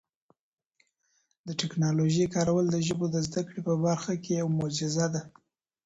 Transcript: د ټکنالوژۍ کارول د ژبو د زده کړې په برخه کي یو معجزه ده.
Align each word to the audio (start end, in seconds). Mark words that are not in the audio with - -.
د 1.47 1.49
ټکنالوژۍ 1.61 2.25
کارول 2.35 2.65
د 2.71 2.77
ژبو 2.87 3.05
د 3.11 3.15
زده 3.27 3.41
کړې 3.47 3.61
په 3.67 3.73
برخه 3.85 4.13
کي 4.23 4.31
یو 4.41 4.47
معجزه 4.59 5.05
ده. 5.13 5.21